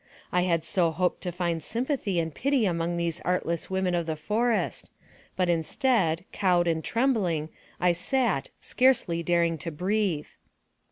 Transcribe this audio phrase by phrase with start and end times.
[0.31, 4.15] I had so hoped to find sympathy and pity among these artless women of the
[4.15, 4.89] forest,
[5.35, 10.25] but instead, cowed and trembling, I sat, scarcely daring to breathe.